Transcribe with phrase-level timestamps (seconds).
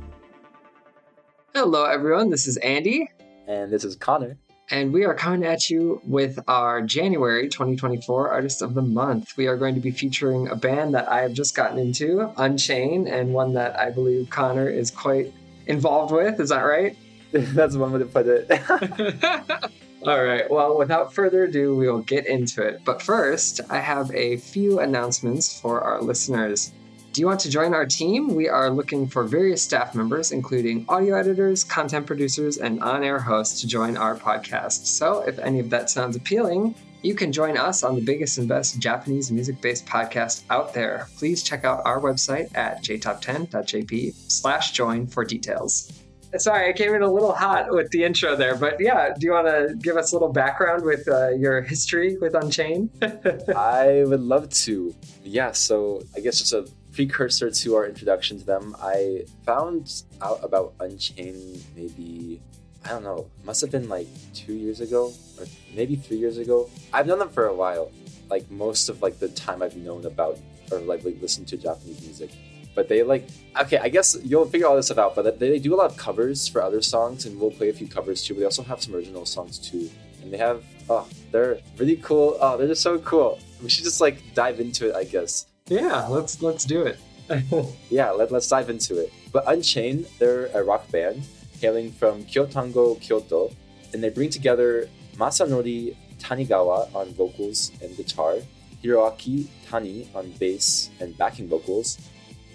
[1.53, 2.29] Hello, everyone.
[2.29, 3.07] This is Andy,
[3.47, 4.37] And this is Connor.
[4.70, 9.36] and we are coming at you with our January 2024 Artist of the Month.
[9.36, 13.06] We are going to be featuring a band that I have just gotten into, UNCHAIN,
[13.06, 15.32] and one that I believe Connor is quite
[15.66, 16.40] involved with.
[16.40, 16.96] Is that right?
[17.32, 18.50] That's one way to put it.
[20.06, 20.50] All right.
[20.50, 22.82] Well, without further ado, we will get into it.
[22.84, 26.72] But first, I have a few announcements for our listeners.
[27.18, 28.36] Do you want to join our team?
[28.36, 33.18] We are looking for various staff members, including audio editors, content producers, and on air
[33.18, 34.86] hosts, to join our podcast.
[34.86, 38.46] So, if any of that sounds appealing, you can join us on the biggest and
[38.46, 41.08] best Japanese music based podcast out there.
[41.18, 45.90] Please check out our website at jtop10.jp slash join for details.
[46.36, 49.32] Sorry, I came in a little hot with the intro there, but yeah, do you
[49.32, 52.90] want to give us a little background with uh, your history with UNCHAIN?
[53.56, 54.94] I would love to.
[55.24, 56.68] Yeah, so I guess just a
[56.98, 62.42] precursor to our introduction to them, I found out about UNCHAIN maybe,
[62.84, 65.46] I don't know, must have been like two years ago or
[65.76, 66.68] maybe three years ago.
[66.92, 67.92] I've known them for a while,
[68.28, 70.40] like most of like the time I've known about
[70.72, 72.30] or like, like listened to Japanese music.
[72.74, 73.28] But they like
[73.62, 75.14] okay, I guess you'll figure all this stuff out.
[75.14, 77.72] But they, they do a lot of covers for other songs, and we'll play a
[77.72, 78.34] few covers too.
[78.34, 79.88] But they also have some original songs too,
[80.20, 82.36] and they have oh, they're really cool.
[82.40, 83.38] Oh, they're just so cool.
[83.62, 85.46] We should just like dive into it, I guess.
[85.68, 86.98] Yeah, let's let's do it.
[87.90, 89.12] Yeah, let, let's dive into it.
[89.32, 91.24] But UNCHAIN, they're a rock band
[91.60, 93.50] hailing from Kyotango, Kyoto,
[93.92, 98.36] and they bring together Masanori Tanigawa on vocals and guitar,
[98.82, 101.98] Hiroaki Tani on bass and backing vocals,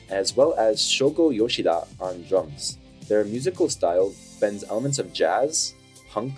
[0.09, 2.79] as well as Shogo Yoshida on drums.
[3.07, 5.75] Their musical style blends elements of jazz,
[6.09, 6.33] punk,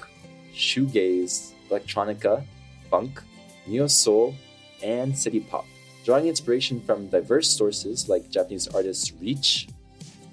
[0.54, 2.44] shoegaze, electronica,
[2.90, 3.22] funk,
[3.66, 4.36] neo soul,
[4.84, 5.66] and city pop
[6.06, 9.68] drawing inspiration from diverse sources like Japanese artists Reach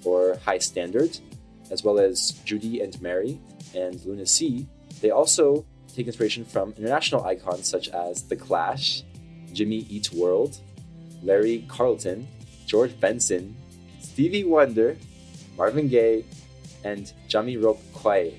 [0.05, 1.17] or Hi-Standard,
[1.71, 3.39] as well as Judy and Mary
[3.73, 4.67] and Luna Sea.
[5.01, 9.01] They also take inspiration from international icons such as The Clash,
[9.51, 10.59] Jimmy Eat World,
[11.23, 12.27] Larry Carlton,
[12.67, 13.55] George Benson,
[13.99, 14.95] Stevie Wonder,
[15.57, 16.23] Marvin Gaye,
[16.83, 17.77] and Jamiroquai.
[17.93, 18.33] Kwai.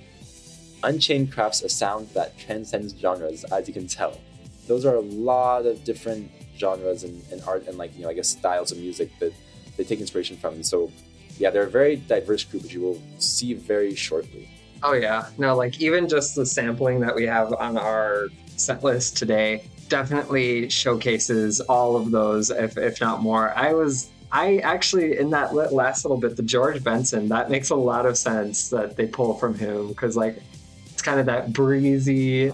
[0.85, 4.21] UNCHAIN crafts a sound that transcends genres, as you can tell.
[4.69, 8.15] Those are a lot of different genres and, and art and like you know I
[8.15, 9.33] guess styles of music that
[9.77, 10.55] they take inspiration from.
[10.55, 10.91] And so
[11.39, 14.49] yeah, they're a very diverse group, which you will see very shortly.
[14.83, 18.27] Oh yeah, no, like even just the sampling that we have on our
[18.57, 23.53] set list today definitely showcases all of those, if if not more.
[23.57, 24.11] I was.
[24.33, 28.19] I actually, in that last little bit, the George Benson, that makes a lot of
[28.19, 30.43] sense that they pull from him because, like,
[30.91, 32.53] it's kind of that breezy,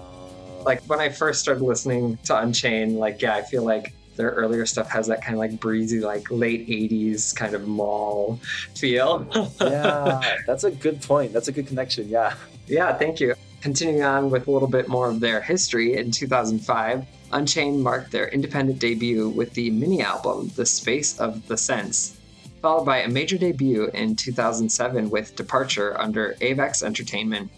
[0.65, 4.67] like when I first started listening to UNCHAIN, like yeah, I feel like their earlier
[4.67, 8.39] stuff has that kind of like breezy, like late '80s kind of mall
[8.75, 9.27] feel.
[9.61, 11.33] yeah, that's a good point.
[11.33, 12.09] That's a good connection.
[12.09, 12.35] Yeah.
[12.67, 13.35] yeah, thank you.
[13.61, 18.29] Continuing on with a little bit more of their history, in 2005, UNCHAIN marked their
[18.29, 22.19] independent debut with the mini album The Space of the Sense,
[22.63, 27.51] followed by a major debut in 2007 with Departure under Avex Entertainment.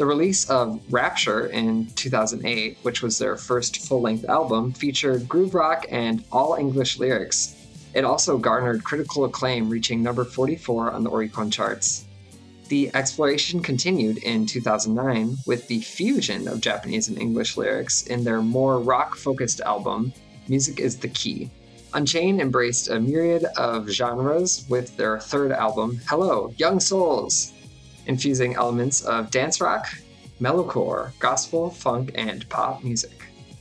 [0.00, 5.54] The release of Rapture in 2008, which was their first full length album, featured groove
[5.54, 7.54] rock and all English lyrics.
[7.92, 12.06] It also garnered critical acclaim, reaching number 44 on the Oricon charts.
[12.68, 18.40] The exploration continued in 2009 with the fusion of Japanese and English lyrics in their
[18.40, 20.14] more rock focused album,
[20.48, 21.50] Music is the Key.
[21.92, 27.52] UNCHAIN embraced a myriad of genres with their third album, Hello, Young Souls,
[28.06, 29.86] infusing elements of dance rock,
[30.40, 33.12] metalcore, gospel, funk, and pop music.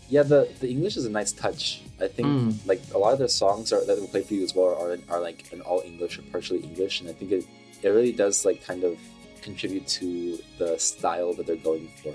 [0.10, 1.82] Yeah, the, the English is a nice touch.
[2.02, 2.68] I think Mm.
[2.68, 4.98] like a lot of the songs are, that we'll play for you as well are,
[5.10, 7.46] are like in all English or partially English, and I think it
[7.82, 8.98] it really does like kind of
[9.42, 12.14] contribute to the style that they're going for.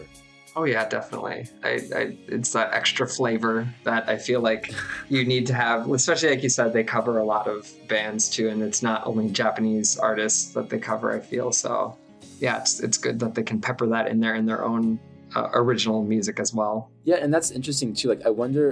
[0.57, 1.47] Oh yeah, definitely.
[1.63, 4.73] I, I it's that extra flavor that I feel like
[5.09, 8.49] you need to have, especially like you said, they cover a lot of bands too,
[8.49, 11.13] and it's not only Japanese artists that they cover.
[11.13, 11.97] I feel so.
[12.45, 14.85] Yeah, it's it's good that they can pepper that in there in their own
[15.37, 16.77] uh, original music as well.
[17.11, 18.09] Yeah, and that's interesting too.
[18.13, 18.65] Like, I wonder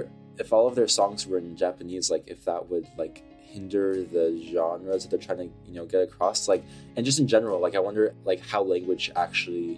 [0.43, 3.15] if all of their songs were in Japanese, like if that would like
[3.53, 6.47] hinder the genres that they're trying to you know get across.
[6.53, 6.63] Like,
[6.95, 9.69] and just in general, like I wonder like how language actually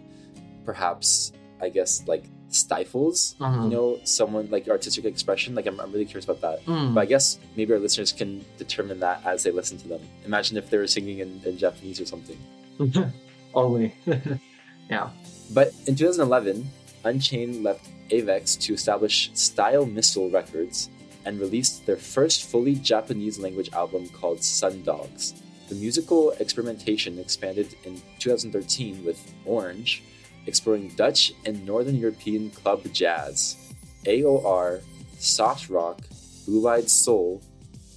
[0.66, 1.32] perhaps
[1.62, 3.72] I guess, like stifles, you Mhm.
[3.72, 5.56] know, someone like artistic expression.
[5.56, 6.58] Like I'm, I'm really curious about that.
[6.66, 6.94] Mm.
[6.94, 10.02] But I guess maybe our listeners can determine that as they listen to them.
[10.26, 12.38] Imagine if they were singing in, in Japanese or something.
[13.56, 13.96] Only.
[14.90, 15.10] yeah.
[15.54, 16.70] But in 2011,
[17.06, 20.90] UNCHAIN left Avex to establish Style Missile Records
[21.26, 25.34] and released their first fully Japanese language album called Sundogs.
[25.70, 30.04] The musical experimentation expanded in 2013 with Orange,
[30.46, 33.74] exploring Dutch and Northern European club jazz,
[34.04, 34.82] AOR,
[35.18, 36.02] soft rock,
[36.46, 37.42] blue eyed soul,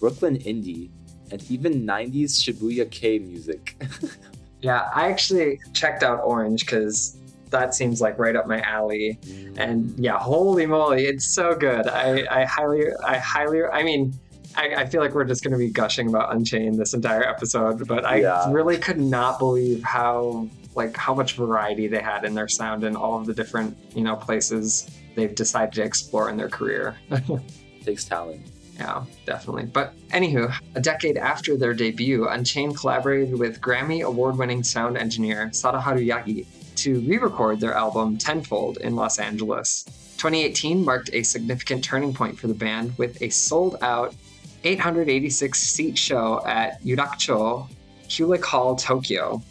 [0.01, 0.89] Brooklyn indie,
[1.31, 3.77] and even 90s Shibuya-kei music.
[4.61, 7.17] Yeah, I actually checked out Orange because
[7.51, 9.19] that seems like right up my alley.
[9.25, 9.59] Mm.
[9.59, 11.87] And yeah, holy moly, it's so good.
[11.89, 14.13] I, I highly, I highly, I mean,
[14.57, 17.87] I, I feel like we're just going to be gushing about UNCHAIN this entire episode,
[17.87, 18.51] but I Yeah.
[18.51, 22.97] really could not believe how like how much variety they had in their sound and
[22.97, 26.97] all of the different you know places they've decided to explore in their career.
[27.85, 28.43] takes talent.
[28.79, 29.67] Yeah, definitely.
[29.67, 35.49] But anywho, a decade after their debut, UNCHAIN collaborated with Grammy award winning sound engineer
[35.53, 36.47] Sadaharu Yagi
[36.77, 39.85] to re record their album Tenfold in Los Angeles.
[40.19, 44.15] 2018 marked a significant turning point for the band with a sold out
[44.63, 47.69] 886 seat show at Yurakucho
[48.09, 49.43] Kulik Hall, Tokyo,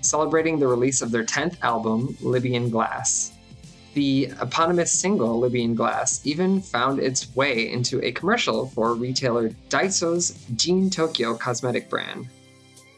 [0.00, 3.32] celebrating the release of their 10th album, Libyan Glass.
[3.94, 10.36] The eponymous single, Libyan Glass, even found its way into a commercial for retailer Daiso's
[10.56, 12.26] Jean Tokyo cosmetic brand.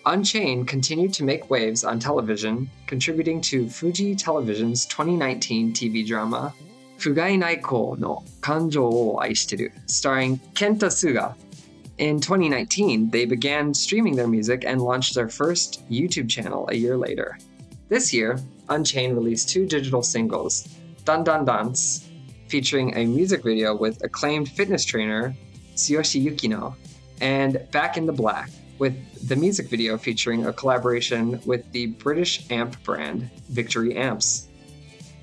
[0.07, 6.55] UNCHAIN continued to make waves on television, contributing to Fuji Television's 2019 TV drama
[6.99, 11.35] Fugai Naiko no Kanjo o Aishiteru, starring Kenta Suga.
[11.99, 16.97] In 2019, they began streaming their music and launched their first YouTube channel a year
[16.97, 17.39] later.
[17.89, 18.39] This year,
[18.69, 20.69] UNCHAIN released two digital singles,
[21.07, 22.11] Dan Dan Dance,
[22.49, 25.37] featuring a music video with acclaimed fitness trainer
[25.77, 26.75] Tsuyoshi Yukino,
[27.21, 28.51] and Back in the Black,
[28.81, 34.49] with the music video featuring a collaboration with the British amp brand Victory Amps.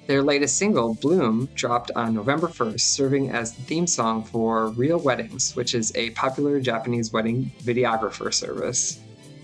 [0.07, 4.99] Their latest single, Bloom, dropped on November 1st, serving as the theme song for Real
[4.99, 9.01] Weddings, which is a popular Japanese wedding videographer service.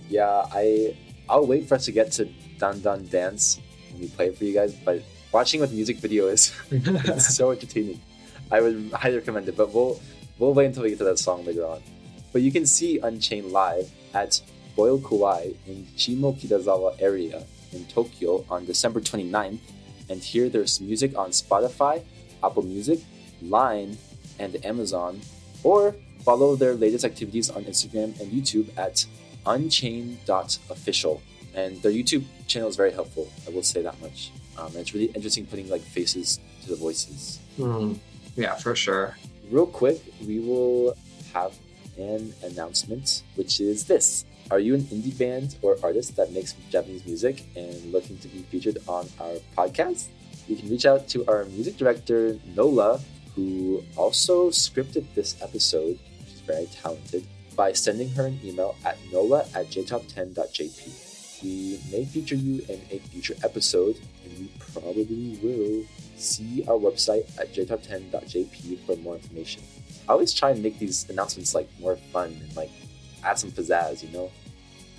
[0.08, 0.96] Yeah, I
[1.28, 3.60] I'll wait for us to get to Dan Dan Dance
[3.92, 4.74] when we play it for you guys.
[4.74, 8.02] But watching with music video is it's so entertaining.
[8.52, 9.58] I would highly recommend it.
[9.58, 10.00] But we'll
[10.38, 11.82] we'll wait until we get to that song later on.
[12.32, 14.42] But you can see UNCHAIN live at
[14.76, 17.44] Boil Kuwai in Shimokitazawa area
[17.74, 19.60] in Tokyo on December 29th,
[20.10, 22.04] and here there's music on Spotify,
[22.44, 23.00] Apple Music,
[23.42, 23.98] Line,
[24.40, 25.22] and Amazon,
[25.64, 29.06] or follow their latest activities on Instagram and YouTube at
[29.46, 31.22] unchained.official.
[31.56, 34.32] And their YouTube channel is very helpful, I will say that much.
[34.60, 37.40] Um, and it's really interesting putting like faces to the voices.
[37.58, 37.94] Hmm.
[38.36, 39.18] Yeah, for sure.
[39.50, 40.96] Real quick, we will
[41.34, 41.54] have
[41.98, 44.26] an announcement, which is this.
[44.52, 48.40] Are you an indie band or artist that makes Japanese music and looking to be
[48.44, 50.08] featured on our podcast?
[50.48, 53.00] You can reach out to our music director, Nola,
[53.36, 56.00] who also scripted this episode.
[56.28, 57.28] She's very talented,
[57.60, 61.09] by sending her an email at nola at jtop10.jp.
[61.44, 65.86] We may feature you in a future episode, and we probably will.
[66.18, 69.64] See our website at jtop10.jp for more information.
[70.10, 72.72] I always try and make these announcements like more fun and like
[73.24, 74.30] add some pizzazz, you know?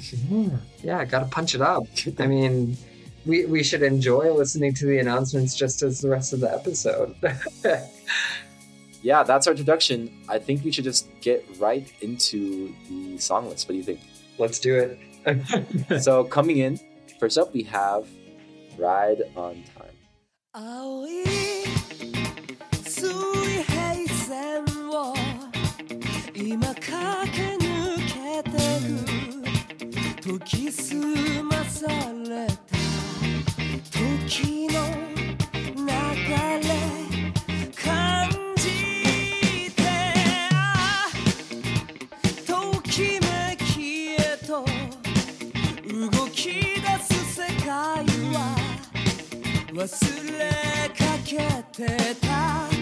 [0.01, 1.85] Yeah, yeah gotta punch it up.
[2.19, 2.75] I mean,
[3.27, 7.15] we, we should enjoy listening to the announcements just as the rest of the episode.
[9.03, 10.11] yeah, that's our introduction.
[10.29, 13.69] I think we should just get right into the song list.
[13.69, 14.01] What do you think?
[14.39, 14.99] Let's do it.
[16.00, 16.80] so, coming in,
[17.20, 18.08] first up, we have
[18.78, 19.92] Ride on Time.
[20.58, 21.24] 青い
[22.82, 25.14] 水平線を
[26.34, 26.86] 今駆
[27.34, 28.52] け抜けて
[28.88, 31.88] る研ぎ澄まさ
[32.30, 32.54] れた
[33.92, 35.09] 時の
[49.81, 49.87] 忘
[50.39, 51.39] れかけ
[51.73, 52.80] てた。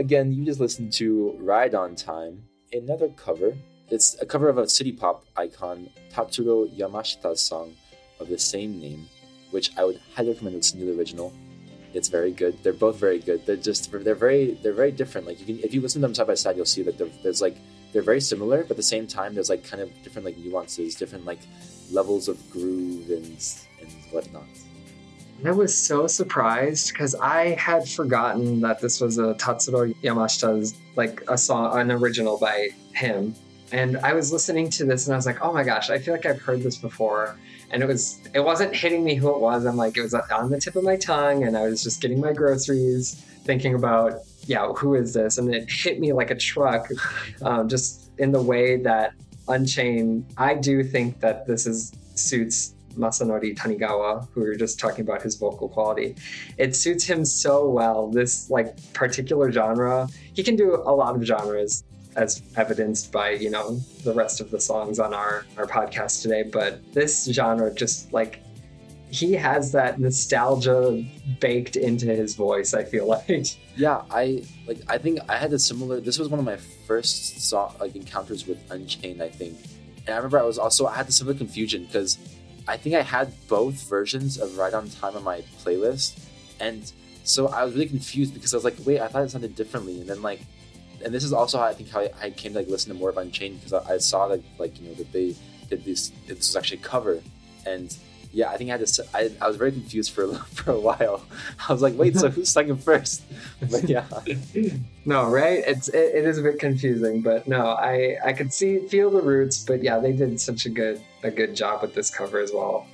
[0.00, 3.54] Again, you just listened to Ride on Time, another cover.
[3.90, 7.74] It's a cover of a city pop icon, Tatsuro Yamashita's song
[8.18, 9.06] of the same name,
[9.50, 11.34] which I would highly recommend listening to the original.
[11.92, 12.56] It's very good.
[12.62, 13.44] They're both very good.
[13.44, 15.26] They're just they're very they're very different.
[15.26, 17.42] Like you can if you listen to them side by side, you'll see that there's
[17.42, 17.58] like
[17.92, 20.94] they're very similar, but at the same time, there's like kind of different like nuances,
[20.94, 21.40] different like
[21.92, 23.26] levels of groove and
[23.82, 24.48] and whatnot.
[25.44, 31.22] I was so surprised because I had forgotten that this was a Tatsuro Yamashita's like
[31.28, 33.34] a song, an original by him.
[33.72, 36.12] And I was listening to this and I was like, oh my gosh, I feel
[36.12, 37.38] like I've heard this before.
[37.70, 39.64] And it was, it wasn't hitting me who it was.
[39.64, 42.20] I'm like, it was on the tip of my tongue, and I was just getting
[42.20, 44.14] my groceries, thinking about,
[44.46, 45.38] yeah, who is this?
[45.38, 46.88] And it hit me like a truck,
[47.42, 49.14] um, just in the way that
[49.46, 50.24] UNCHAIN.
[50.36, 55.22] I do think that this is suits Masanori Tanigawa, who we were just talking about
[55.22, 56.16] his vocal quality.
[56.58, 60.08] It suits him so well, this like particular genre.
[60.34, 61.84] He can do a lot of genres
[62.16, 66.42] as evidenced by, you know, the rest of the songs on our, our podcast today.
[66.42, 68.40] But this genre just like
[69.10, 71.04] he has that nostalgia
[71.40, 73.56] baked into his voice, I feel like.
[73.76, 74.78] Yeah, I like.
[74.88, 76.00] I think I had a similar.
[76.00, 79.20] This was one of my first song like encounters with UNCHAIN.
[79.20, 79.58] I think,
[80.06, 82.18] and I remember I was also I had the similar confusion because
[82.70, 86.20] I think I had both versions of Ride on Time on my playlist,
[86.60, 86.90] and
[87.24, 90.00] so I was really confused because I was like, wait, I thought it sounded differently,
[90.00, 90.40] and then like
[91.04, 93.10] and this is also how I think how I, came to like listen to more
[93.10, 95.34] of UNCHAIN because I, I saw that like you know that they
[95.68, 96.12] did this.
[96.26, 97.22] This was actually a cover,
[97.66, 97.96] and
[98.32, 98.84] yeah, I think I had to.
[98.84, 101.24] s- I, I was very confused for a, for a while.
[101.68, 103.22] I was like, wait, so who sang it first?
[103.70, 104.04] But yeah,
[105.04, 105.62] No, right?
[105.66, 109.20] It's it, it is a bit confusing, but no, I I could see feel the
[109.22, 112.52] roots, but yeah, they did such a good a good job with this cover as
[112.52, 112.86] well.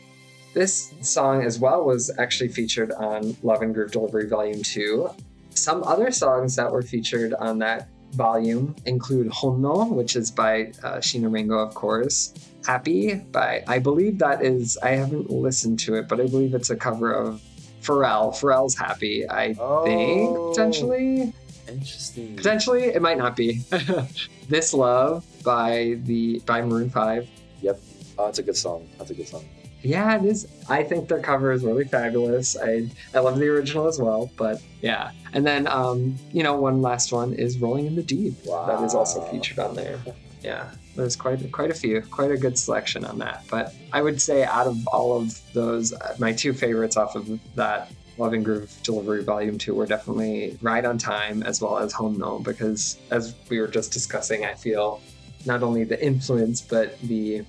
[0.54, 5.10] This song as well was actually featured on Love and Groove Delivery Volume 2.
[5.50, 10.96] Some other songs that were featured on that volume include Honno, which is by uh,
[10.96, 12.32] Shiina Ringo, of course.
[12.66, 16.70] Happy by, I believe that is, I haven't listened to it, but I believe it's
[16.70, 17.40] a cover of
[17.82, 18.32] Pharrell.
[18.34, 20.50] Pharrell's Happy, I think, Oh.
[20.50, 21.32] potentially.
[21.68, 22.36] interesting.
[22.36, 23.62] Potentially, it might not be.
[24.48, 27.28] this Love by the by Maroon 5.
[27.62, 27.80] Yep.
[28.18, 28.88] Oh, that's a good song.
[28.98, 29.44] That's a good song.
[29.82, 30.48] Yeah, it is.
[30.68, 32.56] I think their cover is really fabulous.
[32.60, 35.10] I I love the original as well, but yeah.
[35.32, 38.42] And then um, you know, one last one is Rolling in the Deep.
[38.44, 40.00] That is also featured on there.
[40.42, 40.70] Yeah.
[40.96, 43.44] There's quite quite a few, quite a good selection on that.
[43.50, 47.38] But I would say out of all of those, uh, my two favorites off of
[47.54, 51.92] that Love and Groove Delivery Volume 2 were definitely Ride on Time as well as
[51.92, 55.02] Honno, because as we were just discussing, I feel
[55.44, 57.44] not only the influence, but the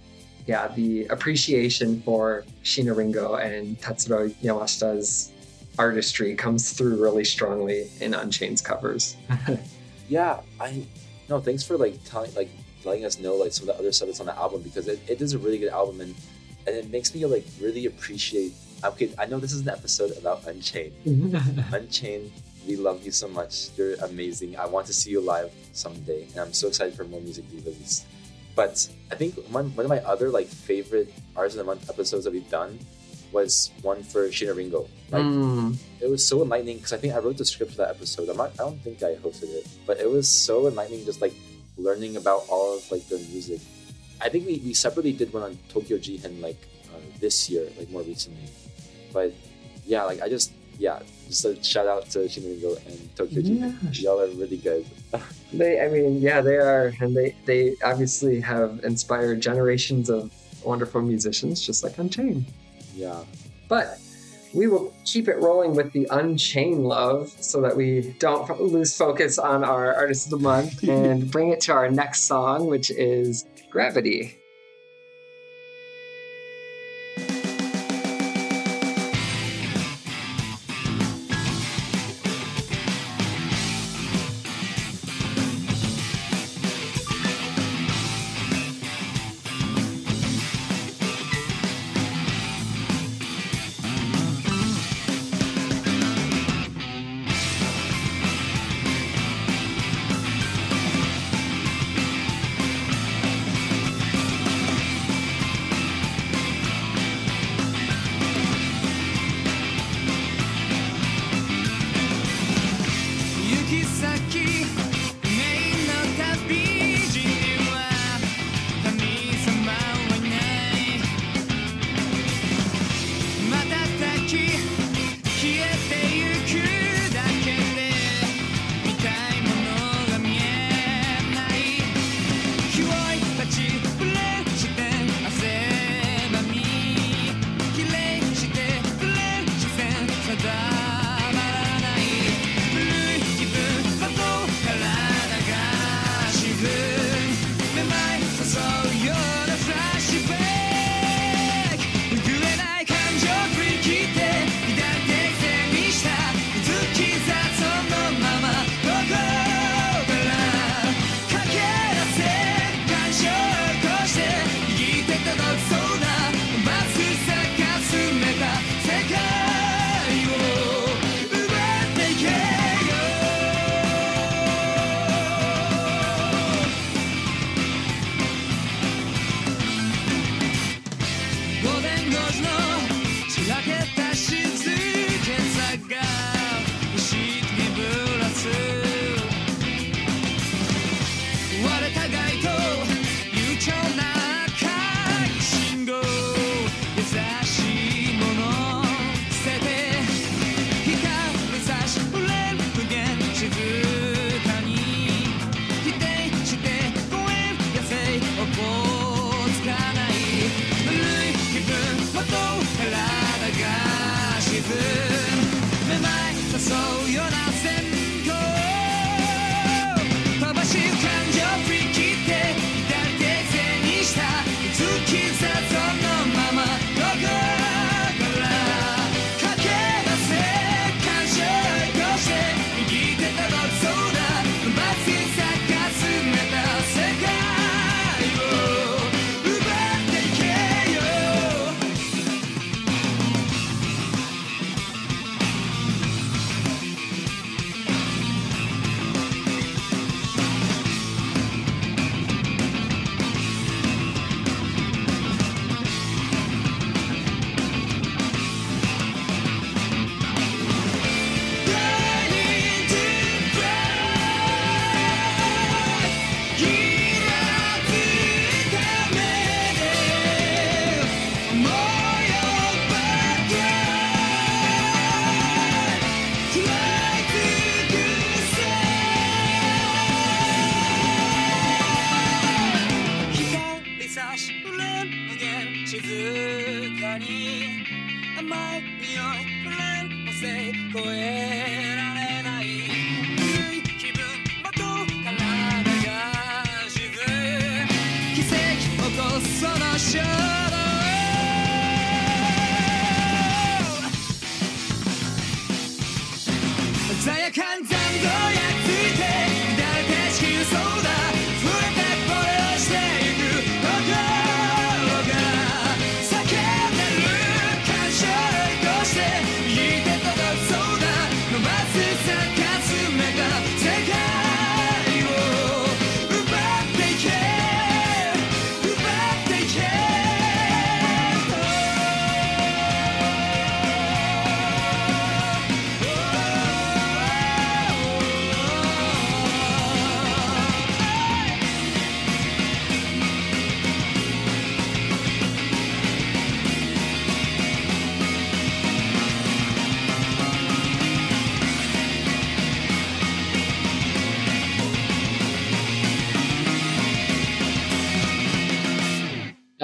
[0.45, 5.33] yeah, the appreciation for Shiina Ringo and Tatsuro Yamashita's
[5.77, 9.17] artistry comes through really strongly in UNCHAIN's covers.
[10.09, 10.85] Yeah, I
[11.29, 11.39] no.
[11.39, 12.49] Thanks for like telling like
[12.87, 14.99] letting us know like some of the other stuff that's on the album because it,
[15.07, 16.15] it is a really good album and
[16.65, 18.53] and it makes me like really appreciate.
[18.83, 20.91] Okay, I know this is an episode about UNCHAIN.
[21.73, 22.31] UNCHAIN,
[22.67, 23.69] we love you so much.
[23.77, 24.57] You're amazing.
[24.57, 27.55] I want to see you live someday, and I'm so excited for more music to
[27.55, 28.05] be released.
[28.55, 32.25] But I think one, one of my other like favorite Artists of the Month episodes
[32.25, 32.77] that we've done
[33.31, 34.87] was one for Shiina Ringo.
[35.11, 35.75] Like Mm.
[36.01, 38.29] it was so enlightening because I think I wrote the script for that episode.
[38.29, 41.33] I'm not, I don't think I hosted it, but it was so enlightening just like
[41.77, 43.61] learning about all of like their music.
[44.19, 46.57] I think we, we separately did one on Tokyo Jihen like
[46.93, 48.49] uh, this year, like more recently.
[49.13, 49.33] But
[49.85, 53.77] yeah, like I just yeah, just a shout out to Shiina Ringo and Tokyo Jihen.
[53.83, 54.11] Yeah.
[54.11, 54.85] Y'all are really good.
[55.53, 60.29] They, I mean, yeah, they are, and they they obviously have inspired generations of
[60.61, 62.43] wonderful musicians, just like UNCHAIN.
[62.93, 63.23] yeah.
[63.69, 63.97] But
[64.53, 68.95] we will keep it rolling with the UNCHAIN love, so that we don't f- lose
[68.95, 72.89] focus on our artist of the month, and bring it to our next song, which
[72.89, 74.37] is Gravity.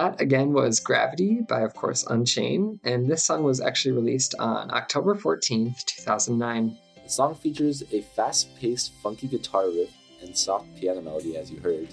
[0.03, 4.69] That again was Gravity by, of course, UNCHAIN, and this song was actually released on
[4.69, 6.77] October 14th, 2009.
[7.01, 11.61] The song features a fast paced, funky guitar riff and soft piano melody, as you
[11.61, 11.87] heard,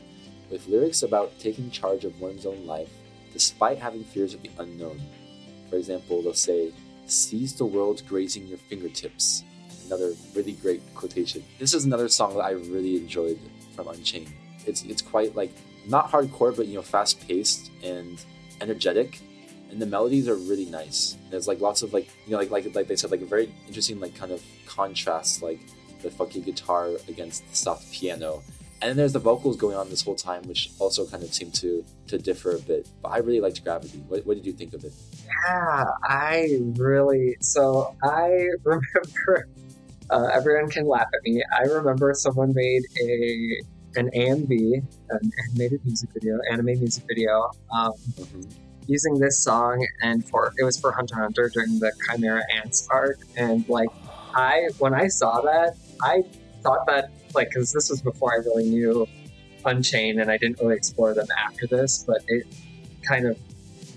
[0.50, 2.90] with lyrics about taking charge of one's own life
[3.32, 5.00] despite having fears of the unknown.
[5.68, 6.72] For example, they'll say,
[7.06, 9.44] Seize the world grazing your fingertips.
[9.86, 11.44] Another really great quotation.
[11.60, 13.38] This is another song that I really enjoyed
[13.76, 14.32] from Unchained.
[14.66, 15.52] It's it's quite like
[15.86, 18.22] not hardcore, but you know, fast paced and
[18.60, 19.20] energetic
[19.70, 21.16] and the melodies are really nice.
[21.30, 23.52] There's like lots of like you know like like like they said like a very
[23.66, 25.60] interesting like kind of contrast like
[26.02, 28.42] the funky guitar against the soft piano.
[28.82, 31.50] And then there's the vocals going on this whole time, which also kind of seem
[31.52, 32.88] to to differ a bit.
[33.02, 34.02] But I really liked Gravity.
[34.08, 34.92] What, what did you think of it?
[35.26, 37.36] Yeah, I really.
[37.40, 39.48] So I remember.
[40.10, 41.40] Uh, everyone can laugh at me.
[41.56, 43.62] I remember someone made a
[43.96, 47.92] an AMV, an animated music video, anime music video, um,
[48.86, 53.18] using this song, and for it was for Hunter Hunter during the Chimera Ants arc,
[53.36, 53.88] and like
[54.34, 56.22] I when I saw that, I
[56.62, 59.06] thought that like because this was before I really knew
[59.64, 62.46] UNCHAIN, and I didn't really explore them after this, but it
[63.02, 63.38] kind of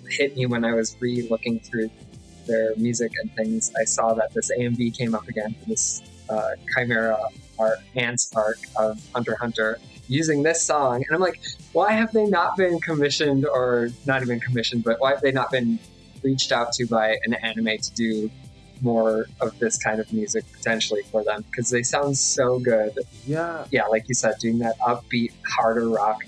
[0.09, 1.89] hit me when I was re-looking through
[2.45, 3.71] their music and things.
[3.79, 7.19] I saw that this AMV came up again for this uh, Chimera
[7.59, 12.25] art, Ants arc of Hunter Hunter using this song, and I'm like, why have they
[12.25, 15.79] not been commissioned, or not even commissioned, but why have they not been
[16.23, 18.29] reached out to by an anime to do
[18.81, 21.43] more of this kind of music potentially for them?
[21.49, 22.97] Because they sound so good.
[23.25, 26.23] Yeah, Yeah, like you said, doing that upbeat, harder rock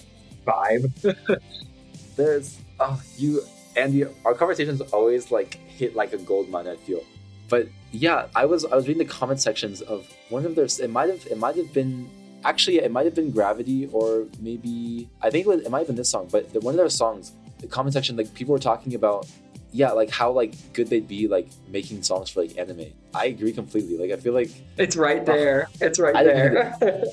[0.46, 0.92] vibe.
[2.16, 3.42] there's oh you
[3.76, 4.06] Andy.
[4.24, 6.68] Our conversations always like hit like a gold mine.
[6.68, 7.04] I feel,
[7.50, 10.66] but yeah, I was I was reading the comment sections of one of their.
[10.66, 12.10] It might have it might have been
[12.44, 15.88] actually it might have been Gravity or maybe I think it, was, it might have
[15.88, 16.28] been this song.
[16.32, 19.28] But the, one of their songs, the comment section, like people were talking about.
[19.72, 22.94] Yeah, like how like good they'd be like making songs for like anime.
[23.14, 23.98] I agree completely.
[23.98, 25.68] Like I feel like It's right there.
[25.82, 26.78] It's right I there.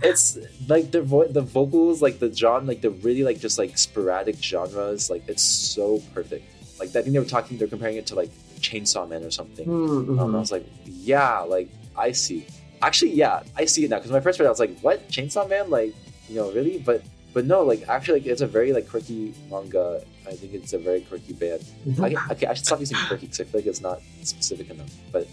[0.00, 3.76] it's like the vo- the vocals, like the genre, like the really like just like
[3.76, 5.10] sporadic genres.
[5.10, 6.44] Like it's so perfect.
[6.78, 8.30] Like I think they were talking, they're comparing it to like
[8.66, 9.66] Chainsaw Man or something.
[9.66, 10.18] Mhm.
[10.20, 10.66] Um, I was like,
[11.12, 12.46] yeah, like I see.
[12.86, 13.96] Actually, yeah, I see it now.
[13.98, 15.70] Because when I first read, it, I was like, what Chainsaw Man?
[15.70, 15.94] Like,
[16.28, 16.78] you know, really?
[16.78, 17.02] But
[17.34, 20.02] but no, like actually, like it's a very like quirky manga.
[20.26, 21.62] I think it's a very quirky band.
[22.02, 24.90] I, okay, I should stop using quirky because I feel like it's not specific enough.
[25.12, 25.26] But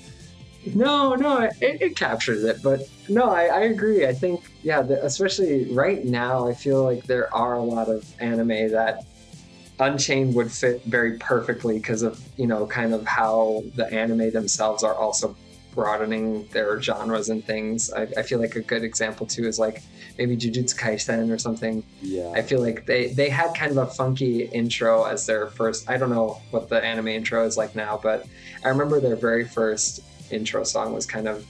[0.75, 1.53] No, no, it,
[1.85, 2.57] it captures it.
[2.61, 4.05] But no, I, I agree.
[4.05, 7.99] I think, yeah, the, especially right now, I feel like there are a lot of
[8.19, 9.05] anime that
[9.81, 14.83] UNCHAIN would fit very perfectly because of, you know, kind of how the anime themselves
[14.83, 15.35] are also
[15.73, 17.91] broadening their genres and things.
[17.91, 19.81] I, I feel like a good example too is like
[20.17, 21.83] maybe Jujutsu Kaisen or something.
[22.01, 25.89] yeah, I feel like they they had kind of a funky intro as their first.
[25.89, 28.27] I don't know what the anime intro is like now, but
[28.63, 31.45] I remember their very first intro song was kind of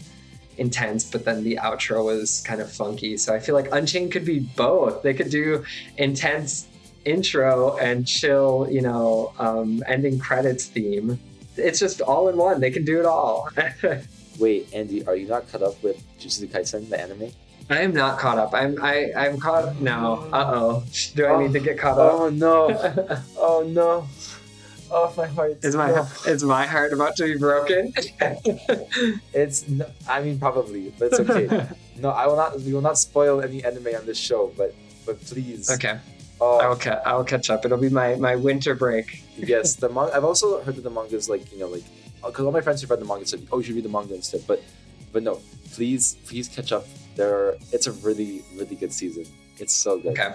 [0.57, 3.17] intense, but then the outro was kind of funky.
[3.17, 5.01] So I feel like UNCHAIN could be both.
[5.01, 5.65] They could do
[5.97, 6.67] intense
[7.05, 11.19] intro and chill, you know, um, ending credits theme.
[11.57, 12.59] It's just all in one.
[12.61, 13.49] They can do it all.
[14.39, 17.31] wait, Andy, are you not caught up with Jujutsu Kaisen, the anime?
[17.69, 18.53] I am not caught up.
[18.53, 19.79] I'm I I'm caught.
[19.81, 20.25] now.
[20.33, 20.83] Uh oh.
[21.15, 22.13] Do I need to get caught up?
[22.13, 22.69] Oh no!
[23.37, 24.07] oh no!
[24.91, 25.63] Oh my heart!
[25.63, 26.07] Is my No.
[26.27, 27.93] is my heart about to be broken?
[29.33, 29.67] It's.
[29.69, 31.67] No, I mean, probably, but it's okay.
[31.97, 32.59] no, I will not.
[32.59, 34.51] We will not spoil any anime on this show.
[34.57, 34.73] But,
[35.05, 35.69] but please.
[35.71, 35.99] okay.
[36.43, 37.63] Oh, I will ca- I will catch up.
[37.65, 39.23] It'll be my my winter break.
[39.37, 40.15] yes, the manga.
[40.15, 41.83] I've also heard that the manga is like you know like
[42.25, 44.15] because all my friends who've read the manga said, "Oh, you should read the manga
[44.15, 44.63] instead." But
[45.13, 45.39] but no,
[45.73, 46.85] please please catch up.
[47.15, 49.25] There, are, it's a really really good season.
[49.57, 50.17] It's so good.
[50.19, 50.33] Okay.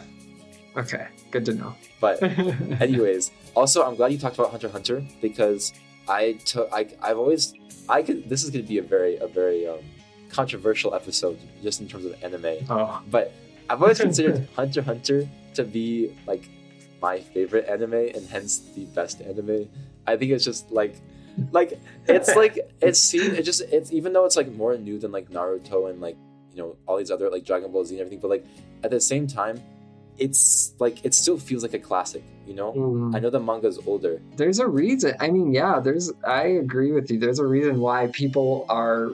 [0.77, 1.07] Okay.
[1.31, 1.75] Good to know.
[2.01, 2.23] But
[2.81, 5.73] anyways, also I'm glad you talked about Hunter Hunter because
[6.09, 7.55] I took I I've always
[7.89, 9.81] I could this is gonna be a very a very um,
[10.29, 12.59] controversial episode just in terms of anime.
[12.71, 13.03] oh.
[13.11, 13.33] But
[13.69, 16.49] I've always considered Hunter Hunter to be like
[17.03, 19.69] my favorite anime and hence the best anime.
[20.07, 20.97] I think it's just like
[21.51, 25.13] like it's like it's seen it just it's even though it's like more new than
[25.13, 26.17] like Naruto and like
[26.53, 28.47] you know all these other like Dragon Ball Z and everything, but like
[28.83, 29.63] at the same time,
[30.19, 32.73] it's like it still feels like a classic, you know?
[32.73, 33.15] Mm.
[33.15, 34.21] I know the manga's older.
[34.37, 35.15] There's a reason.
[35.21, 37.19] I mean, yeah, there's I agree with you.
[37.19, 39.13] There's a reason why people are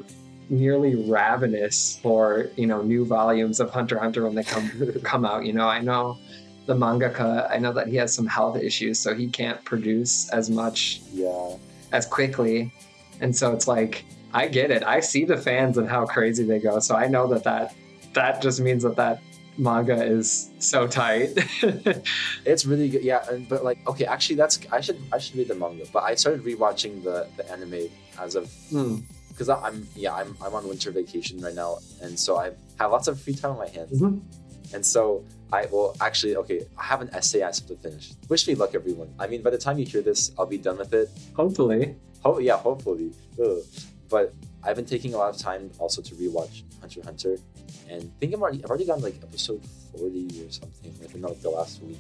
[0.51, 4.71] nearly ravenous for, you know, new volumes of Hunter Hunter when they come
[5.03, 5.45] come out.
[5.45, 6.19] You know, I know
[6.67, 10.49] the mangaka, I know that he has some health issues, so he can't produce as
[10.51, 11.57] much Yeah.
[11.93, 12.73] as quickly.
[13.21, 14.83] And so it's like I get it.
[14.83, 16.79] I see the fans and how crazy they go.
[16.81, 17.75] So I know that that
[18.15, 19.21] that just means that that
[19.59, 21.31] manga is so tight.
[22.45, 23.03] It's really good.
[23.03, 26.15] Yeah, but like okay, actually that's I should I should read the manga, but I
[26.15, 27.89] started rewatching the the anime
[28.21, 28.97] as of Hmm.
[29.33, 33.09] Because I'm yeah I'm I'm on winter vacation right now, and so I have lots
[33.09, 34.21] of free time on my hands, Mhm.
[34.75, 38.13] and so I will actually okay I have an essay I have to finish.
[38.29, 39.11] Wish me luck, everyone.
[39.19, 41.09] I mean, by the time you hear this, I'll be done with it.
[41.35, 41.97] Hopefully.
[42.25, 43.13] Oh yeah, hopefully.
[43.43, 43.59] Ugh.
[44.09, 47.35] But I've been taking a lot of time also to rewatch Hunter Hunter,
[47.91, 51.23] and I think I'm already I've already gotten like episode forty or something like in
[51.23, 51.99] like the last week,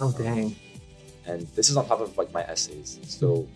[0.00, 0.54] Oh dang.
[1.26, 3.00] and this is on top of like my essays.
[3.08, 3.48] So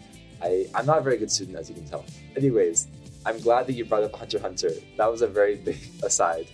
[0.43, 2.05] I I'm not a very good student as you can tell.
[2.37, 2.88] Anyways,
[3.29, 4.71] I'm glad that you brought up Hunter Hunter.
[4.97, 6.47] That was a very big aside.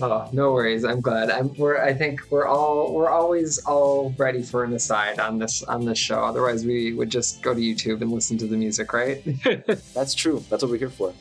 [0.00, 0.84] Oh, no worries.
[0.84, 1.30] I'm glad.
[1.30, 5.62] I'm we're I think we're all we're always all ready for an aside on this
[5.64, 6.24] on this show.
[6.24, 9.22] Otherwise we would just go to YouTube and listen to the music, right?
[9.94, 10.42] That's true.
[10.48, 11.12] That's what we're here for.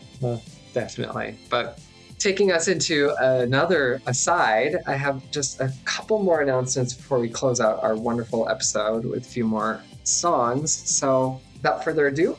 [0.74, 1.38] Definitely.
[1.50, 1.80] But
[2.18, 7.60] taking us into another aside, I have just a couple more announcements before we close
[7.60, 10.72] out our wonderful episode with a few more songs.
[10.72, 12.38] So, without further ado,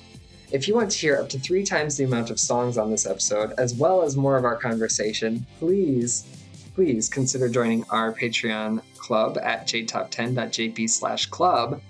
[0.53, 3.07] if you want to hear up to three times the amount of songs on this
[3.07, 6.27] episode, as well as more of our conversation, please,
[6.75, 11.81] please consider joining our Patreon club at jtop10.jp slash club.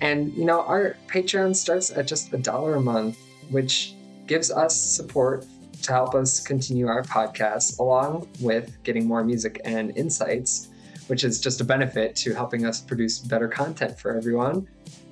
[0.00, 3.18] And, you know, our Patreon starts at just a dollar a month,
[3.50, 3.94] which
[4.26, 5.46] gives us support
[5.82, 10.70] to help us continue our podcast, along with getting more music and insights,
[11.06, 14.66] which is just a benefit to helping us produce better content for everyone.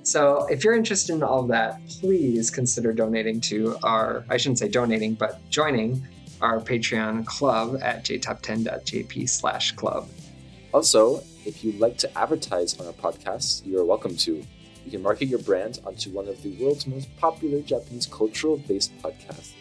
[0.06, 4.60] So, if you're interested in all of that, please consider donating to our, I shouldn't
[4.60, 6.06] say donating, but joining
[6.40, 10.08] our Patreon club at jtop10.jp slash club.
[10.72, 14.44] Also, if you'd like to advertise on our podcast, you are welcome to.
[14.84, 18.96] You can market your brand onto one of the world's most popular Japanese cultural based
[19.02, 19.54] podcasts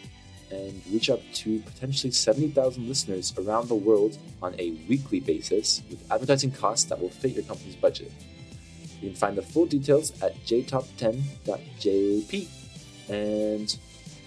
[0.52, 6.08] and reach up to potentially 70,000 listeners around the world on a weekly basis with
[6.12, 8.12] advertising costs that will fit your company's budget.
[9.00, 12.48] You can find the full details at jtop10.jp.
[13.08, 13.76] And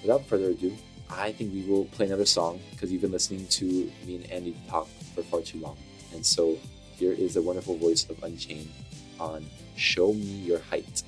[0.01, 0.75] without further ado,
[1.09, 4.55] I think we will play another song because you've been listening to me and Andy
[4.69, 5.77] talk for far too long.
[6.13, 6.57] And so
[6.95, 8.67] here is the wonderful voice of UNCHAIN
[9.19, 11.03] on Show Me Your Height.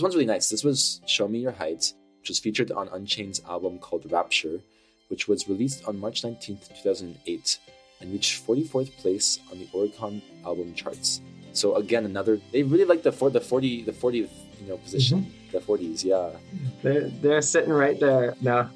[0.00, 0.48] This one's really nice.
[0.48, 1.92] This was Show Me Your Heights,
[2.22, 4.60] which was featured on UNCHAIN's album called Rapture,
[5.08, 7.58] which was released on March 19th, 2008,
[8.00, 11.20] and reached 44th place on the Oricon album charts.
[11.52, 15.18] So again, another they really like the for the 40 the 40th you know position,
[15.20, 15.52] mm-hmm.
[15.52, 16.30] the 40s, yeah.
[16.82, 18.34] They're they're sitting right there.
[18.40, 18.70] No.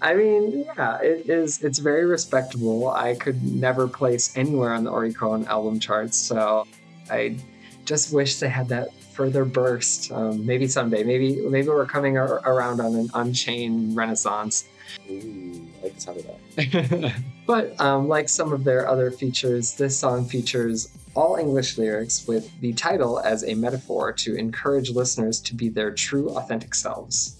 [0.00, 2.88] I mean, yeah, it is it's very respectable.
[2.88, 6.66] I could never place anywhere on the Oricon album charts, so
[7.10, 7.36] I
[7.84, 8.88] just wish they had that
[9.20, 10.10] further burst.
[10.12, 11.04] Um, maybe someday.
[11.04, 14.64] Maybe maybe we're coming ar- around on an UNCHAIN renaissance.
[15.10, 17.14] Ooh, I like the sound of that.
[17.46, 22.48] but um, like some of their other features, this song features all English lyrics with
[22.62, 27.36] the title as a metaphor to encourage listeners to be their true, authentic selves.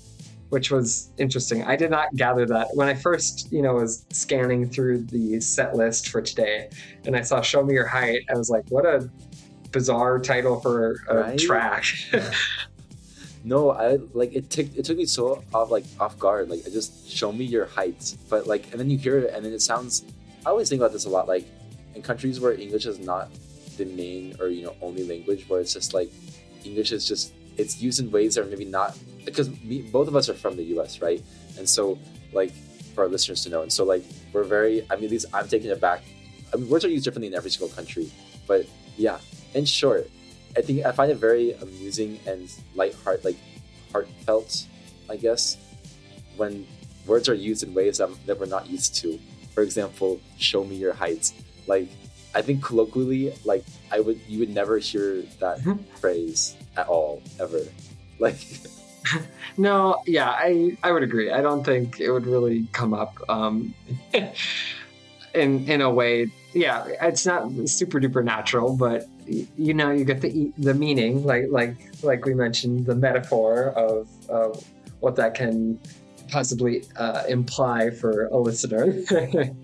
[0.50, 1.64] Which was interesting.
[1.64, 5.76] I did not gather that when I first, you know, was scanning through the set
[5.76, 6.68] list for today,
[7.06, 9.08] and I saw "Show Me Your Height." I was like, "What a
[9.72, 11.38] bizarre title for a Right?
[11.38, 11.84] track."
[13.42, 16.50] No, I like it took it took me so off like off guard.
[16.50, 19.52] Like just show me your heights, But like and then you hear it and then
[19.52, 20.04] it sounds
[20.44, 21.46] I always think about this a lot, like
[21.94, 23.30] in countries where English is not
[23.78, 26.10] the main or you know only language where it's just like
[26.64, 30.14] English is just it's used in ways that are maybe not because we, both of
[30.16, 31.22] us are from the US, right?
[31.56, 31.98] And so
[32.34, 32.52] like
[32.94, 33.62] for our listeners to know.
[33.62, 34.04] And so like
[34.34, 36.02] we're very I mean at least I'm taking it back.
[36.52, 38.10] I mean words are used differently in every single country.
[38.46, 38.66] But
[39.01, 39.18] yeah,
[39.55, 40.11] in short,
[40.57, 43.36] I think I find it very amusing and light heart like
[43.92, 44.66] heartfelt,
[45.09, 45.57] I guess,
[46.36, 46.66] when
[47.07, 49.18] words are used in ways that, that we're not used to.
[49.55, 51.32] For example, show me your heights.
[51.66, 51.88] Like
[52.34, 55.78] I think colloquially, like I would you would never hear that Mhm.
[55.98, 57.62] phrase at all, ever.
[58.20, 58.36] Like
[59.57, 61.30] No, yeah, I I would agree.
[61.32, 63.72] I don't think it would really come up um,
[65.34, 66.28] in in a way.
[66.53, 71.46] Yeah, it's not super duper natural, but you know, you get the the meaning, like
[71.51, 74.59] like like we mentioned, the metaphor of uh,
[74.98, 75.78] what that can
[76.28, 78.94] possibly uh, imply for a listener.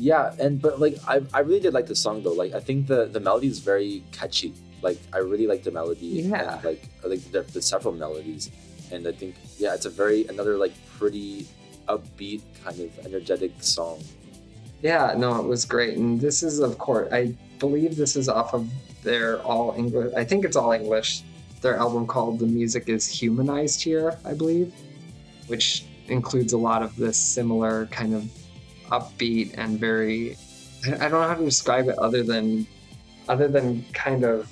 [0.00, 2.32] Yeah, and but like I, I really did like the song though.
[2.32, 4.54] Like I think the the melody is very catchy.
[4.80, 6.24] Like I really like the melody.
[6.24, 6.54] Yeah.
[6.54, 8.50] And like I like the, the several melodies,
[8.90, 11.46] and I think yeah, it's a very another like pretty
[11.86, 14.00] upbeat kind of energetic song.
[14.82, 15.96] Yeah, no, it was great.
[15.98, 18.68] And this is, of course, I believe this is off of
[19.02, 21.22] their all English, I think it's all English,
[21.60, 24.72] their album called The Music is Humanized Here, I believe,
[25.46, 28.30] which includes a lot of this similar kind of
[28.90, 30.36] upbeat and very,
[30.86, 32.66] I don't know how to describe it other than,
[33.28, 34.50] other than kind of,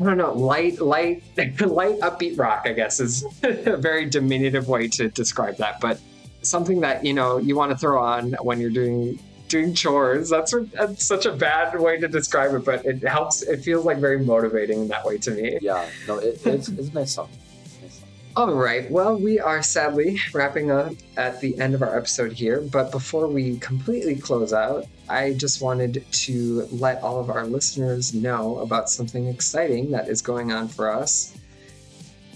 [0.00, 4.88] I don't know, light, light, light upbeat rock, I guess is a very diminutive way
[4.88, 5.80] to describe that.
[5.80, 5.98] But
[6.42, 9.18] something that you know you want to throw on when you're doing
[9.48, 13.42] doing chores that's, a, that's such a bad way to describe it but it helps
[13.42, 16.88] it feels like very motivating in that way to me Yeah, no, it, it's, it's
[16.88, 17.28] a nice song.
[17.64, 18.08] It's a nice song.
[18.36, 22.62] all right well we are sadly wrapping up at the end of our episode here
[22.62, 28.14] but before we completely close out i just wanted to let all of our listeners
[28.14, 31.36] know about something exciting that is going on for us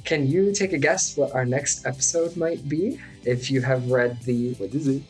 [0.06, 3.00] can you take a guess what our next episode might be?
[3.24, 5.02] If you have read the What is it?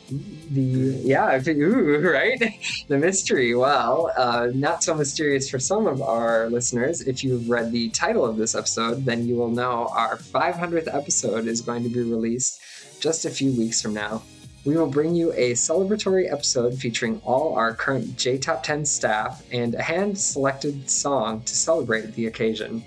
[0.51, 0.61] the
[1.05, 2.40] yeah ooh, right?
[2.88, 3.55] The mystery.
[3.55, 7.03] Well uh, not so mysterious for some of our listeners.
[7.03, 11.47] If you've read the title of this episode then you will know our 500th episode
[11.47, 12.61] is going to be released
[12.99, 14.22] just a few weeks from now.
[14.64, 19.44] We will bring you a celebratory episode featuring all our current J Top 10 staff
[19.53, 22.82] and a hand selected song to celebrate the occasion.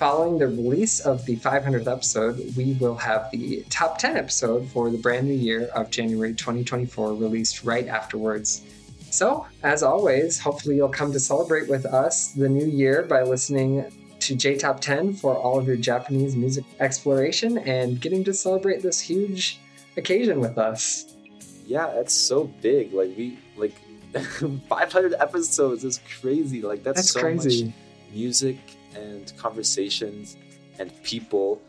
[0.00, 4.88] Following the release of the 500th episode, we will have the top 10 episode for
[4.88, 8.62] the brand new year of January 2024 released right afterwards.
[9.10, 13.92] So, as always, hopefully you'll come to celebrate with us the new year by listening
[14.20, 18.80] to J Top 10 for all of your Japanese music exploration and getting to celebrate
[18.80, 19.60] this huge
[19.98, 21.14] occasion with us.
[21.66, 22.94] Yeah, that's so big.
[22.94, 23.74] Like we like
[24.14, 26.62] 500 episodes is crazy.
[26.62, 27.64] Like that's, That's so crazy.
[27.64, 27.74] much
[28.14, 28.56] music
[28.94, 30.36] and conversations
[30.78, 31.60] and people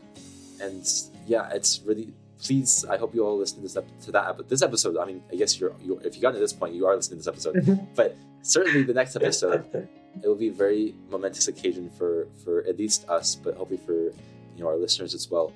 [0.61, 0.87] and
[1.27, 2.13] yeah, it's really.
[2.43, 4.97] Please, I hope you all listen to this ep- to that ep- this episode.
[4.97, 7.21] I mean, I guess you're, you're if you got to this point, you are listening
[7.21, 7.55] to this episode.
[7.55, 7.85] Mm-hmm.
[7.95, 9.63] but certainly the next episode,
[10.23, 13.93] it will be a very momentous occasion for for at least us, but hopefully for
[14.55, 15.53] you know our listeners as well.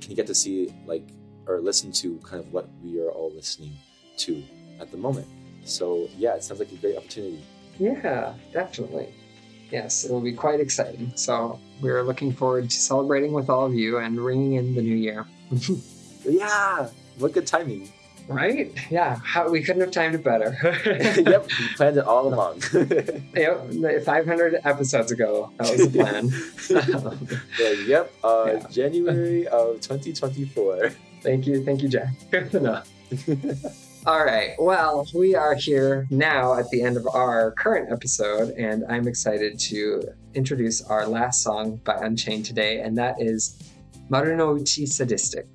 [0.00, 1.08] Can you get to see like
[1.46, 3.72] or listen to kind of what we are all listening
[4.18, 4.42] to
[4.80, 5.26] at the moment?
[5.64, 7.42] So yeah, it sounds like a great opportunity.
[7.78, 9.08] Yeah, definitely
[9.70, 11.12] yes, it will be quite exciting.
[11.16, 14.96] So we're looking forward to celebrating with all of you and ringing in the new
[14.96, 15.26] year.
[16.24, 17.92] yeah, what good timing.
[18.28, 18.72] Right?
[18.90, 20.56] Yeah, How, we couldn't have timed it better.
[21.28, 22.62] yep, we planned it all along.
[23.34, 27.40] yep, 500 episodes ago, that was the plan.
[27.58, 28.68] yeah, yep, uh, yeah.
[28.68, 30.90] January of 2024.
[31.22, 32.14] Thank you, thank you, Jack.
[32.30, 32.88] Fair enough.
[34.06, 34.54] All right.
[34.58, 39.58] Well, we are here now at the end of our current episode, and I'm excited
[39.58, 43.62] to introduce our last song by UNCHAIN today, and that is
[44.08, 45.46] Marunouchi Sadistic.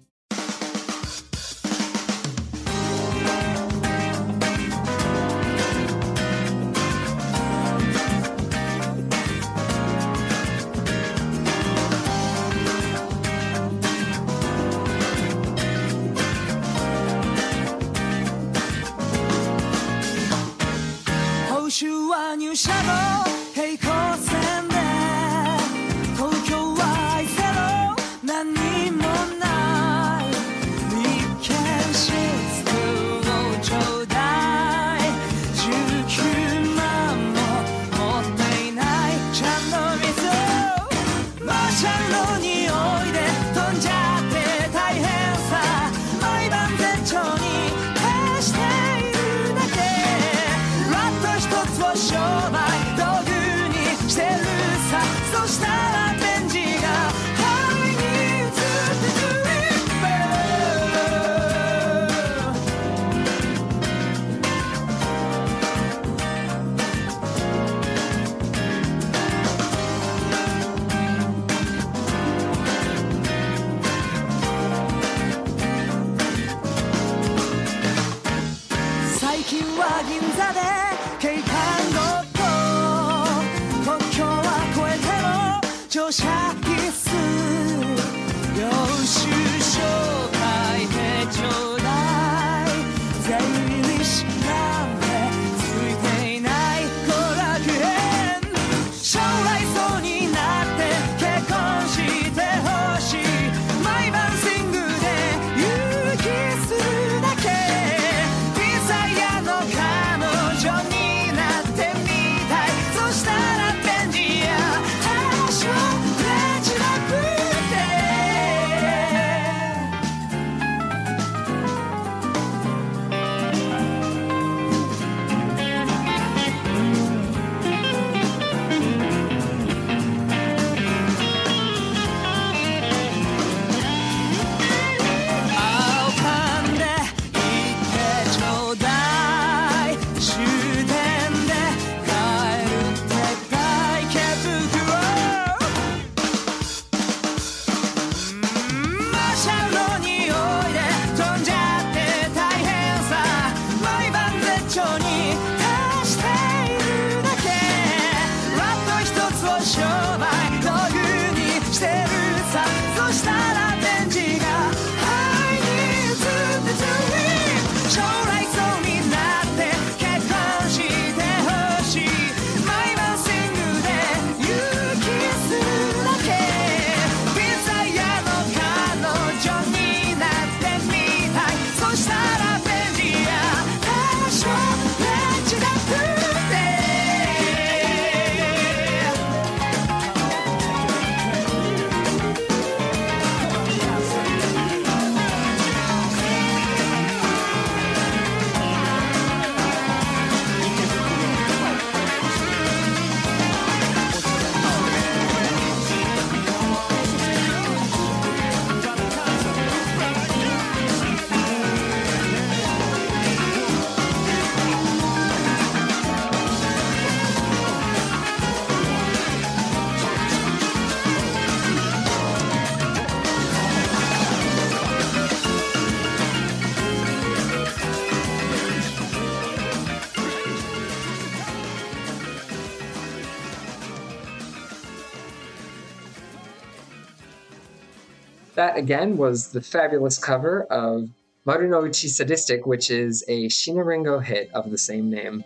[238.56, 241.10] That again was the fabulous cover of
[241.46, 245.44] Marunouchi Sadistic, which is a Shiina Ringo hit of the same name.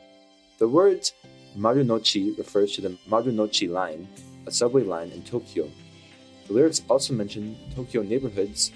[0.59, 1.09] The word
[1.57, 4.07] Marunouchi refers to the Marunouchi line,
[4.45, 5.71] a subway line in Tokyo.
[6.45, 8.71] The lyrics also mention Tokyo neighborhoods,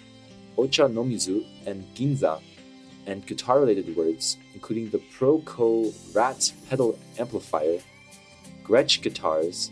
[0.58, 2.42] Ochanomizu and Ginza,
[3.06, 7.78] and guitar related words, including the ProCo RAT pedal amplifier,
[8.64, 9.70] Gretsch guitars,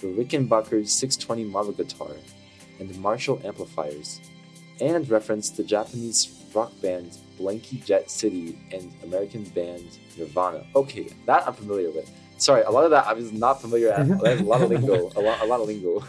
[0.00, 2.16] the Rickenbacker 620 model guitar,
[2.78, 4.20] and Marshall amplifiers,
[4.80, 10.64] and referenced the Japanese rock band Blanky Jet City and American band Nirvana.
[10.74, 12.10] Okay, that I'm familiar with.
[12.38, 14.40] Sorry, a lot of that I was not familiar with.
[14.40, 16.04] A lot of lingo, a lot, a lot of lingo.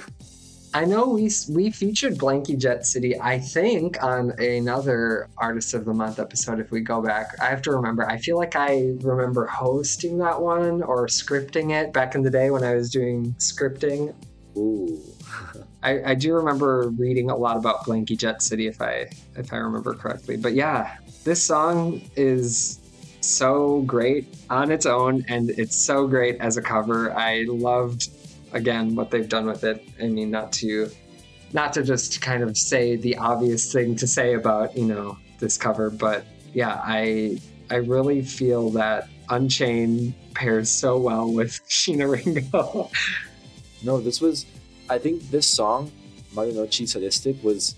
[0.76, 5.93] I know we we featured Blanky Jet City, I think, on another Artist of the
[5.93, 6.59] Month episode.
[6.59, 8.09] If we go back, I have to remember.
[8.09, 12.49] I feel like I remember hosting that one or scripting it back in the day
[12.49, 14.16] when I was doing scripting.
[14.57, 14.99] Ooh.
[15.84, 19.57] I, I do remember reading a lot about Blanky Jet City, if I if I
[19.57, 20.38] remember correctly.
[20.38, 22.79] But yeah, this song is
[23.21, 27.11] so great on its own, and it's so great as a cover.
[27.13, 28.09] I loved
[28.53, 29.86] again what they've done with it.
[30.01, 30.89] I mean, not to
[31.51, 35.57] not to just kind of say the obvious thing to say about you know this
[35.57, 42.89] cover, but yeah, I I really feel that UNCHAIN pairs so well with Shiina Ringo.
[43.84, 44.45] No, this was.
[44.89, 45.91] I think this song,
[46.34, 47.75] Marunouchi Sadistic, was.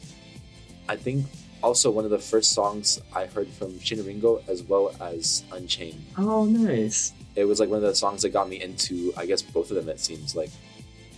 [0.87, 1.25] I think
[1.63, 5.95] also one of the first songs I heard from Shiina Ringo as well as UNCHAIN.
[6.17, 7.11] oh, nice.
[7.35, 9.75] It was like one of the songs that got me into, I guess, both of
[9.75, 9.89] them.
[9.89, 10.51] It seems like,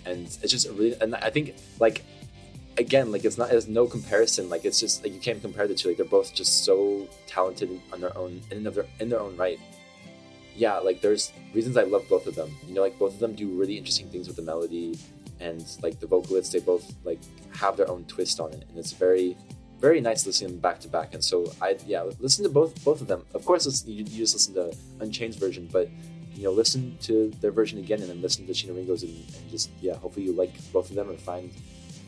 [0.05, 2.03] and it's just really, and I think like,
[2.77, 4.49] again, like it's not, there's no comparison.
[4.49, 5.89] Like it's just like you can't compare the two.
[5.89, 9.35] Like they're both just so talented on their own, in of their in their own
[9.35, 9.59] right.
[10.55, 12.55] Yeah, like there's reasons I love both of them.
[12.65, 14.97] You know, like both of them do really interesting things with the melody,
[15.39, 17.19] and like the vocalists, they both like
[17.55, 19.37] have their own twist on it, and it's very,
[19.79, 21.13] very nice listening them back to back.
[21.13, 23.23] And so I, yeah, listen to both both of them.
[23.33, 25.89] Of course, listen, you, you just listen to UNCHAIN version, but
[26.33, 29.49] you know, listen to their version again, and then listen to Shiina Ringo's, and, and
[29.49, 31.51] just yeah, hopefully you like both of them and find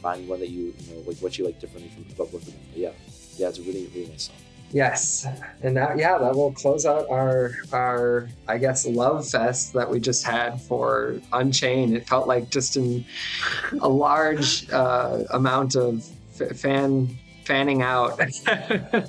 [0.01, 2.55] find one that you you know like what you like differently from both of them.
[2.71, 2.91] But yeah,
[3.37, 4.35] yeah, it's a really really nice song.
[4.71, 5.25] Yes,
[5.63, 9.99] and that yeah, that will close out our our I guess love fest that we
[9.99, 11.95] just had for UNCHAIN.
[11.95, 13.03] It felt like just in
[13.81, 16.07] a large uh, amount of
[16.39, 18.19] f- fan fanning out.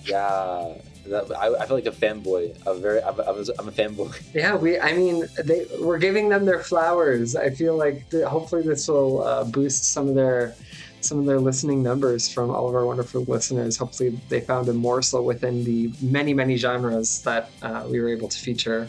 [0.04, 0.74] Yeah,
[1.06, 2.56] that, I, I feel like a fanboy.
[2.66, 4.34] I'm very I'm, I'm, a, I'm a fanboy.
[4.34, 7.36] yeah, we I mean they we're giving them their flowers.
[7.36, 10.54] I feel like th- hopefully this will uh, boost some of their
[11.00, 13.76] some of their listening numbers from all of our wonderful listeners.
[13.76, 18.28] Hopefully they found a morsel within the many many genres that uh, we were able
[18.28, 18.88] to feature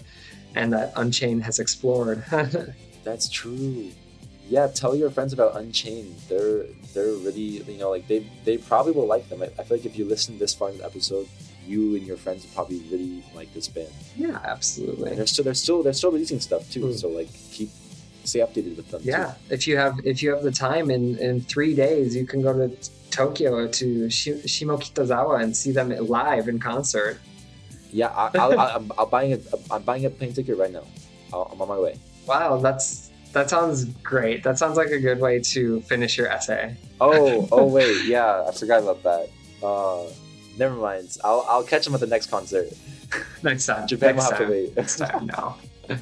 [0.56, 2.24] and that UNCHAIN has explored.
[3.04, 3.92] That's true.
[4.50, 6.14] Yeah, tell your friends about UNCHAIN.
[6.28, 9.42] They're they're really you know like they they probably will like them.
[9.42, 11.28] I, I feel like if you listen this far in the episode,
[11.66, 13.90] you and your friends will probably really like this band.
[14.16, 15.10] yeah, absolutely.
[15.10, 16.82] And they're still they're still they're still releasing stuff too.
[16.82, 17.00] Mm.
[17.00, 17.70] So like keep
[18.24, 19.02] stay updated with them.
[19.04, 22.42] Yeah, if you have if you have the time in in three days, you can
[22.42, 22.76] go to
[23.10, 27.20] Tokyo to Shi- Shimokitazawa and see them live in concert.
[27.92, 30.84] Yeah, I, I'll, I'll, I'm, I'm buying a I'm buying a plane ticket right now.
[31.34, 32.00] I'll, I'm on my way.
[32.26, 34.44] Wow, that's that sounds great.
[34.44, 36.76] That sounds like a good way to finish your essay.
[37.02, 39.30] Oh oh wait yeah I forgot about that.
[39.66, 40.06] Uh,
[40.58, 41.18] never mind.
[41.24, 42.70] I'll I'll catch them at the next concert.
[43.44, 44.52] Next time, Japan will next have to time.
[44.52, 44.76] wait.
[44.78, 45.56] Next time, no.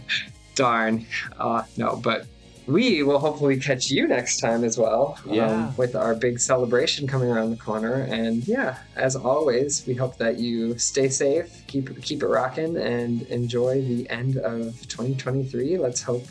[0.60, 1.06] Darn.
[1.40, 2.28] Uh, no, but
[2.68, 5.18] we will hopefully catch you next time as well.
[5.26, 5.72] um, Yeah.
[5.78, 7.96] with our big celebration coming around the corner.
[8.20, 13.24] And yeah, as always, we hope that you stay safe, keep keep it rocking, and
[13.40, 15.78] enjoy the end of 2023.
[15.78, 16.26] Let's hope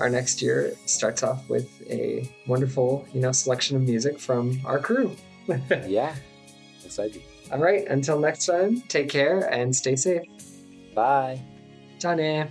[0.00, 4.78] our next year starts off with a wonderful, you know, selection of music from our
[4.78, 5.16] crew.
[5.88, 6.14] yeah,
[6.84, 7.22] excited.
[7.52, 10.22] All right, until next time, take care and stay safe.
[10.94, 11.40] Bye.
[11.98, 12.44] Johnny.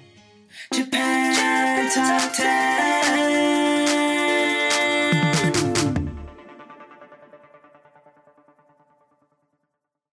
[0.72, 3.73] Japan Top 10